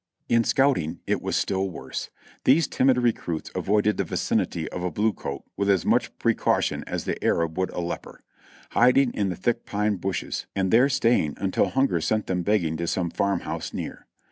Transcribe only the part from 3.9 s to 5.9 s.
the vicinity of a blue coat with as